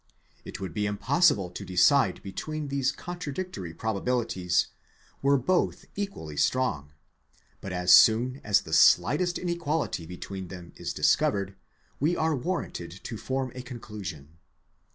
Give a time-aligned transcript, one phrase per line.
[0.43, 4.69] It would be im possible to decide between these contradictory probabilities
[5.21, 6.91] were both equally strong,
[7.59, 11.55] but as soon as the slightest inequality between them is discovered,
[11.99, 14.39] we are warranted to form a conclusion.